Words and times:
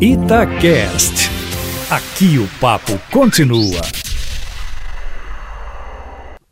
Itacast. 0.00 1.28
Aqui 1.90 2.38
o 2.38 2.46
papo 2.60 2.96
continua. 3.10 3.80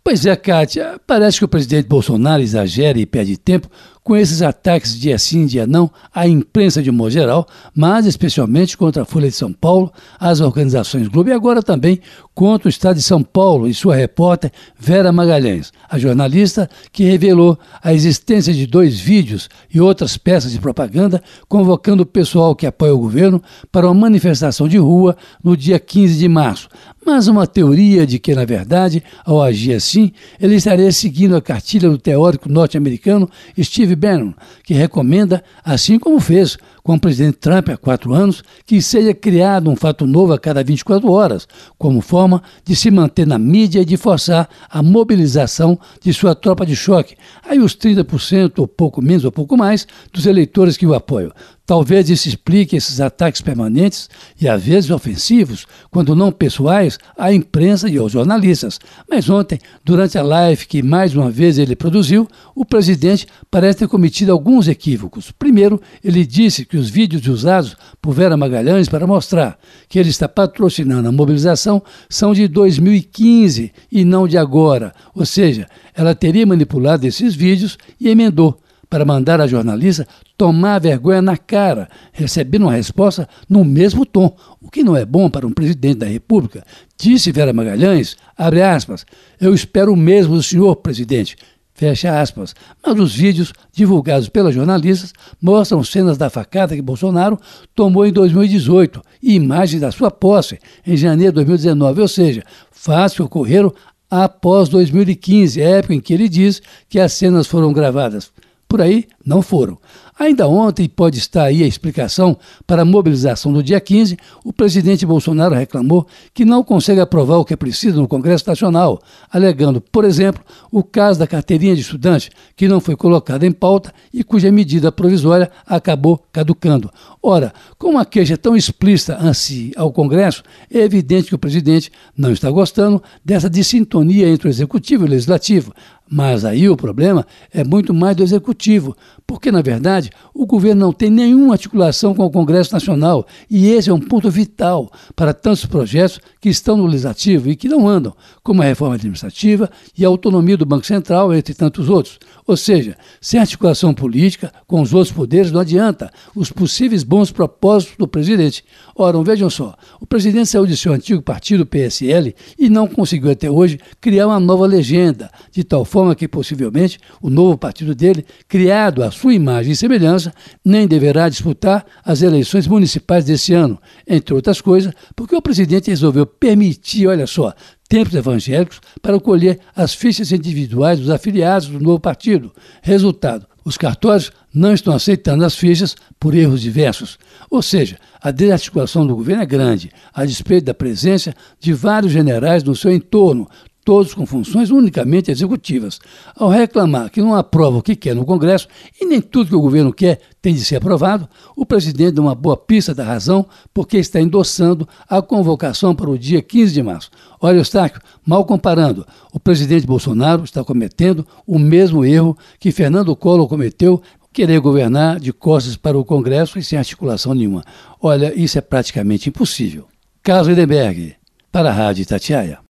Pois 0.03 0.26
é, 0.26 0.34
Kátia, 0.34 1.00
parece 1.06 1.38
que 1.38 1.45
o 1.45 1.48
presidente 1.48 1.87
Bolsonaro 1.87 2.43
exagera 2.43 2.98
e 2.98 3.06
perde 3.06 3.37
tempo 3.37 3.69
com 4.06 4.16
esses 4.16 4.40
ataques 4.40 4.96
dia 4.96 5.18
sim, 5.18 5.46
dia 5.46 5.66
não 5.66 5.90
à 6.14 6.29
imprensa 6.29 6.80
de 6.80 6.93
modo 6.93 7.11
geral, 7.11 7.45
mas 7.74 8.06
especialmente 8.06 8.77
contra 8.77 9.02
a 9.02 9.04
Folha 9.04 9.27
de 9.29 9.34
São 9.34 9.52
Paulo, 9.52 9.93
as 10.20 10.41
organizações 10.41 11.09
Globo 11.09 11.29
e 11.29 11.32
agora 11.32 11.61
também 11.61 12.00
contra 12.32 12.69
o 12.69 12.70
Estado 12.70 12.98
de 12.98 13.02
São 13.02 13.20
Paulo 13.20 13.66
e 13.66 13.74
sua 13.74 13.96
repórter 13.96 14.52
Vera 14.79 15.11
Magalhães, 15.11 15.73
a 15.91 15.98
jornalista 15.98 16.70
que 16.92 17.02
revelou 17.02 17.59
a 17.82 17.92
existência 17.92 18.55
de 18.55 18.64
dois 18.64 19.00
vídeos 19.00 19.48
e 19.74 19.80
outras 19.80 20.16
peças 20.16 20.52
de 20.52 20.61
propaganda 20.61 21.20
convocando 21.48 22.04
o 22.04 22.07
pessoal 22.07 22.54
que 22.54 22.64
apoia 22.64 22.95
o 22.95 23.00
governo 23.00 23.43
para 23.73 23.88
uma 23.88 24.02
manifestação 24.02 24.68
de 24.68 24.79
rua 24.79 25.16
no 25.43 25.57
dia 25.57 25.80
15 25.80 26.16
de 26.16 26.29
março, 26.29 26.68
mas 27.04 27.27
uma 27.27 27.46
teoria 27.46 28.07
de 28.07 28.18
que, 28.18 28.34
na 28.34 28.45
verdade, 28.45 29.02
ao 29.24 29.43
agir 29.43 29.74
assim, 29.74 30.12
ele 30.41 30.57
estaria 30.57 30.93
seguindo 30.93 31.34
a 31.34 31.43
cartilha 31.43 31.88
do 31.88 31.98
teórico 31.98 32.48
norte-americano 32.48 33.29
Steve 33.60 33.95
Bannon, 33.96 34.32
que 34.62 34.74
recomenda, 34.74 35.42
assim 35.64 35.98
como 35.98 36.20
fez 36.20 36.56
com 36.82 36.95
o 36.95 37.00
presidente 37.00 37.38
Trump 37.38 37.68
há 37.68 37.77
quatro 37.77 38.14
anos, 38.14 38.45
que 38.64 38.80
seja 38.80 39.12
criado 39.12 39.68
um 39.68 39.74
fato 39.74 40.06
novo 40.06 40.32
a 40.32 40.38
cada 40.38 40.62
24 40.62 41.10
horas, 41.10 41.48
como 41.77 42.01
forma 42.01 42.40
de 42.64 42.77
se 42.77 42.92
manter 42.92 43.27
na 43.27 43.38
mídia 43.38 43.80
e 43.80 43.84
de 43.84 43.96
forçar 43.96 44.48
a 44.70 44.82
mobilização 44.82 45.77
de 46.01 46.12
sua 46.12 46.34
tropa 46.34 46.64
de 46.64 46.77
choque. 46.77 47.16
Aí 47.42 47.59
os 47.59 47.77
30%, 47.77 48.60
ou 48.60 48.68
pouco 48.68 49.02
menos 49.02 49.24
ou 49.24 49.32
pouco 49.32 49.56
mais, 49.56 49.87
dos 50.12 50.26
eleitores 50.26 50.76
que 50.76 50.87
o 50.87 50.95
apoiam. 50.95 51.32
Talvez 51.66 52.09
isso 52.09 52.29
explique 52.29 52.77
esses 52.77 53.01
ataques 53.01 53.41
permanentes 53.41 54.09
e 54.41 54.48
às 54.48 54.62
vezes 54.62 54.88
ofensivos, 54.88 55.66
quando 55.91 56.15
não 56.15 56.30
pessoais, 56.30 56.97
à 57.18 57.32
imprensa 57.32 57.88
e 57.88 57.99
aos 57.99 58.13
jornalistas. 58.13 58.79
Mas 59.10 59.29
ontem, 59.29 59.59
durante 59.85 60.16
a 60.16 60.23
live 60.23 60.65
que 60.65 60.80
mais 60.80 61.13
uma 61.13 61.29
vez 61.29 61.59
ele 61.59 61.74
produziu, 61.74 62.29
o 62.55 62.65
presidente 62.65 63.27
parece 63.51 63.80
ter 63.80 63.88
cometido 63.88 64.31
alguns 64.31 64.69
equívocos. 64.69 65.32
Primeiro, 65.32 65.82
ele 66.05 66.25
disse 66.25 66.65
que 66.65 66.77
os 66.77 66.88
vídeos 66.88 67.27
usados 67.27 67.77
por 68.00 68.15
Vera 68.15 68.37
Magalhães 68.37 68.88
para 68.88 69.05
mostrar 69.05 69.59
que 69.88 69.99
ele 69.99 70.10
está 70.10 70.28
patrocinando 70.28 71.09
a 71.09 71.12
mobilização 71.12 71.83
são 72.09 72.33
de 72.33 72.47
2015 72.47 73.72
e 73.91 74.05
não 74.05 74.28
de 74.28 74.38
agora. 74.38 74.93
Ou 75.12 75.27
seja, 75.27 75.66
ela 75.93 76.15
teria 76.15 76.47
manipulado 76.47 77.05
esses 77.05 77.34
vídeos 77.34 77.77
e 77.99 78.09
emendou 78.09 78.60
para 78.88 79.04
mandar 79.04 79.41
a 79.41 79.47
jornalista 79.47 80.06
tomar 80.37 80.81
vergonha 80.81 81.20
na 81.20 81.37
cara, 81.37 81.88
recebendo 82.12 82.62
uma 82.62 82.72
resposta 82.72 83.28
no 83.48 83.65
mesmo 83.65 84.04
tom, 84.04 84.37
o 84.60 84.70
que 84.70 84.84
não 84.84 84.97
é 84.97 85.04
bom 85.04 85.28
para 85.28 85.47
um 85.47 85.53
presidente 85.53 85.98
da 85.98 86.06
República. 86.06 86.65
Disse 86.98 87.32
Vera 87.32 87.53
Magalhães, 87.53 88.16
abre 88.37 88.62
aspas, 88.62 89.04
eu 89.41 89.54
espero 89.54 89.93
o 89.93 89.97
mesmo 89.97 90.37
do 90.37 90.43
senhor 90.43 90.76
presidente, 90.76 91.37
fecha 91.75 92.20
aspas. 92.20 92.54
Mas 92.84 92.98
os 92.98 93.15
vídeos 93.15 93.53
divulgados 93.72 94.28
pelas 94.28 94.54
jornalistas 94.54 95.12
mostram 95.41 95.84
cenas 95.84 96.16
da 96.19 96.31
facada 96.31 96.75
que 96.75 96.82
Bolsonaro 96.82 97.38
tomou 97.75 98.06
em 98.06 98.12
2018 98.12 99.03
e 99.22 99.34
imagens 99.34 99.81
da 99.81 99.93
sua 99.93 100.10
posse 100.10 100.59
em 100.87 100.97
janeiro 100.97 101.32
de 101.32 101.37
2019, 101.37 102.00
ou 102.00 102.09
seja, 102.09 102.43
fatos 102.71 103.16
que 103.16 103.22
ocorreram 103.22 103.72
após 104.10 104.69
2015, 104.69 105.60
época 105.60 105.94
em 105.94 106.00
que 106.00 106.15
ele 106.15 106.28
diz 106.28 106.62
que 106.88 107.00
as 107.00 107.12
cenas 107.12 107.47
foram 107.47 107.72
gravadas 107.72 108.32
por 108.77 108.82
aí 108.82 109.06
não 109.25 109.41
foram. 109.41 109.78
Ainda 110.19 110.47
ontem 110.47 110.88
pode 110.88 111.19
estar 111.19 111.44
aí 111.44 111.62
a 111.62 111.66
explicação 111.66 112.37
para 112.66 112.83
a 112.83 112.84
mobilização 112.84 113.53
do 113.53 113.62
dia 113.62 113.81
15. 113.81 114.16
O 114.44 114.53
presidente 114.53 115.05
Bolsonaro 115.05 115.55
reclamou 115.55 116.06
que 116.33 116.44
não 116.44 116.62
consegue 116.62 117.00
aprovar 117.00 117.38
o 117.38 117.44
que 117.44 117.55
é 117.55 117.56
preciso 117.56 118.00
no 118.00 118.09
Congresso 118.09 118.49
Nacional, 118.49 119.00
alegando, 119.31 119.81
por 119.81 120.05
exemplo, 120.05 120.43
o 120.71 120.83
caso 120.83 121.19
da 121.19 121.27
carteirinha 121.27 121.75
de 121.75 121.81
estudante, 121.81 122.31
que 122.55 122.69
não 122.69 122.81
foi 122.81 122.97
colocada 122.97 123.47
em 123.47 123.53
pauta 123.53 123.93
e 124.12 124.23
cuja 124.23 124.53
medida 124.53 124.93
provisória 124.93 125.50
acabou 125.67 126.23
caducando. 126.33 126.91
Ora, 127.23 127.53
com 127.79 127.89
uma 127.89 128.05
queixa 128.05 128.37
tão 128.37 128.56
explícita 128.56 129.19
ansi 129.21 129.73
ao 129.77 129.93
Congresso, 129.93 130.43
é 130.73 130.79
evidente 130.79 131.29
que 131.29 131.34
o 131.34 131.39
presidente 131.39 131.91
não 132.17 132.31
está 132.31 132.50
gostando 132.50 133.03
dessa 133.25 133.50
dissintonia 133.50 134.29
entre 134.29 134.49
o 134.49 134.50
executivo 134.50 135.05
e 135.05 135.09
o 135.09 135.11
legislativo. 135.11 135.75
Mas 136.09 136.44
aí 136.44 136.69
o 136.69 136.77
problema 136.77 137.27
é 137.53 137.65
muito 137.65 137.93
mais 137.93 138.15
do 138.15 138.22
executivo, 138.22 138.97
porque, 139.27 139.50
na 139.50 139.61
verdade, 139.61 140.11
o 140.33 140.47
governo 140.47 140.87
não 140.87 140.93
tem 140.93 141.11
nenhuma 141.11 141.55
articulação 141.55 142.15
com 142.15 142.25
o 142.25 142.31
Congresso 142.31 142.72
Nacional 142.72 143.27
e 143.50 143.71
esse 143.71 143.91
é 143.91 143.93
um 143.93 143.99
ponto 143.99 144.31
vital 144.31 144.91
para 145.17 145.34
tantos 145.34 145.67
projetos 145.67 146.21
que 146.41 146.49
estão 146.49 146.77
no 146.77 146.87
legislativo 146.87 147.50
e 147.50 147.56
que 147.56 147.69
não 147.69 147.89
andam, 147.89 148.15
como 148.44 148.62
a 148.62 148.65
reforma 148.65 148.94
administrativa 148.94 149.69
e 149.99 150.05
a 150.05 150.09
autonomia 150.09 150.56
do 150.56 150.65
Banco 150.65 150.87
Central, 150.87 151.34
entre 151.34 151.55
tantos 151.55 151.89
outros. 151.89 152.21
Ou 152.47 152.56
seja, 152.56 152.97
sem 153.21 153.41
articulação 153.41 153.93
política 153.93 154.53
com 154.69 154.81
os 154.81 154.94
outros 154.94 155.12
poderes 155.12 155.50
não 155.50 155.61
adianta 155.61 156.12
os 156.37 156.53
possíveis 156.53 157.03
bons 157.03 157.33
propósitos 157.33 157.97
do 157.97 158.06
presidente. 158.06 158.65
Ora, 158.94 159.21
vejam 159.25 159.50
só, 159.50 159.75
o 160.00 160.06
presidente 160.06 160.47
saiu 160.47 160.67
de 160.67 160.77
seu 160.77 160.93
antigo 160.93 161.21
partido, 161.21 161.67
PSL, 161.67 162.33
e 162.56 162.69
não 162.69 162.87
conseguiu 162.87 163.33
até 163.33 163.50
hoje 163.50 163.81
criar 164.00 164.28
uma 164.28 164.38
nova 164.38 164.67
legenda, 164.67 165.31
de 165.50 165.65
tal 165.65 165.84
forma 165.84 165.96
que 166.15 166.29
possivelmente 166.29 166.99
o 167.23 167.31
novo 167.31 167.57
partido 167.57 167.95
dele, 167.95 168.25
criado 168.49 169.03
à 169.03 169.11
sua 169.11 169.34
imagem 169.34 169.73
e 169.73 169.77
semelhança, 169.77 170.33
nem 170.65 170.87
deverá 170.87 171.29
disputar 171.29 171.87
as 172.05 172.23
eleições 172.23 172.67
municipais 172.67 173.25
desse 173.25 173.55
ano, 173.55 173.81
entre 174.06 174.35
outras 174.35 174.61
coisas, 174.61 174.93
porque 175.15 175.35
o 175.35 175.43
presidente 175.43 175.91
resolveu 175.91 176.27
permitir, 176.27 177.06
olha 177.06 177.27
só, 177.27 177.55
templos 177.89 178.15
evangélicos 178.15 178.81
para 179.01 179.19
colher 179.21 179.59
as 179.75 179.95
fichas 179.95 180.33
individuais 180.33 180.99
dos 180.99 181.11
afiliados 181.11 181.69
do 181.69 181.81
novo 181.81 182.01
partido. 182.01 182.53
Resultado: 182.83 183.47
os 183.65 183.77
cartórios 183.77 184.31
não 184.55 184.73
estão 184.73 184.95
aceitando 184.95 185.45
as 185.45 185.56
fichas 185.56 185.97
por 186.21 186.35
erros 186.35 186.61
diversos. 186.61 187.19
Ou 187.51 187.61
seja, 187.61 187.99
a 188.21 188.31
desarticulação 188.31 189.06
do 189.06 189.17
governo 189.17 189.43
é 189.43 189.47
grande, 189.47 189.91
a 190.15 190.25
despeito 190.25 190.67
da 190.67 190.75
presença 190.75 191.35
de 191.59 191.73
vários 191.73 192.12
generais 192.12 192.62
no 192.62 192.77
seu 192.77 192.93
entorno, 192.93 193.49
todos 193.87 194.13
com 194.13 194.27
funções 194.27 194.71
unicamente 194.71 195.31
executivas. 195.31 196.01
Ao 196.35 196.49
reclamar 196.49 197.09
que 197.09 197.23
não 197.23 197.37
aprova 197.37 197.79
o 197.79 197.83
que 197.83 197.95
quer 197.95 198.17
no 198.17 198.25
Congresso 198.25 198.67
e 199.01 199.07
nem 199.07 199.21
tudo 199.21 199.51
que 199.51 199.55
o 199.55 199.61
governo 199.61 199.93
quer 199.93 200.19
tem 200.43 200.53
de 200.53 200.65
ser 200.65 200.77
aprovado, 200.77 201.29
o 201.55 201.65
presidente 201.65 202.17
dá 202.17 202.21
uma 202.21 202.35
boa 202.35 202.57
pista 202.57 202.93
da 202.93 203.05
razão 203.05 203.47
porque 203.73 203.97
está 203.97 204.21
endossando 204.21 204.89
a 205.09 205.23
convocação 205.23 205.95
para 205.95 206.11
o 206.11 206.19
dia 206.19 206.43
15 206.43 206.75
de 206.75 206.83
março. 206.83 207.11
Olha, 207.41 207.59
Eustáquio, 207.59 208.03
mal 208.27 208.45
comparando, 208.45 209.07
o 209.33 209.39
presidente 209.39 209.87
Bolsonaro 209.87 210.43
está 210.43 210.65
cometendo 210.65 211.25
o 211.47 211.57
mesmo 211.57 212.05
erro 212.05 212.37
que 212.59 212.73
Fernando 212.73 213.15
Collor 213.15 213.47
cometeu 213.47 214.03
querer 214.33 214.59
governar 214.59 215.21
de 215.21 215.33
costas 215.33 215.77
para 215.77 215.97
o 215.97 216.05
Congresso 216.05 216.59
e 216.59 216.63
sem 216.63 216.77
articulação 216.77 217.35
nenhuma. 217.35 217.63
Olha, 218.03 218.35
isso 218.35 218.59
é 218.59 218.61
praticamente 218.61 219.29
impossível. 219.29 219.87
Carlos 220.25 220.49
Edenberg, 220.49 221.15
para 221.53 221.71
a 221.71 221.73
Rádio 221.73 222.03
Itatiaia. 222.03 222.59